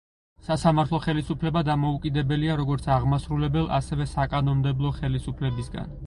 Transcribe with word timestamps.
სასამართლო 0.45 0.99
ხელისუფლება 1.01 1.61
დამოუკიდებელია 1.67 2.55
როგორც 2.61 2.87
აღმასრულებელ 2.95 3.69
ასევე 3.81 4.07
საკანონმდებლო 4.13 4.93
ხელისუფლებისგან. 5.01 5.93